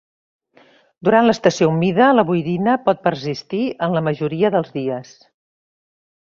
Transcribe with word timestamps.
Durant 1.09 1.27
l'estació 1.27 1.67
humida 1.73 2.07
la 2.19 2.25
boirina 2.29 2.73
pot 2.87 3.03
persistir 3.09 3.61
en 3.89 3.95
la 3.99 4.03
majoria 4.09 4.53
dels 4.57 4.75
dies. 4.81 5.15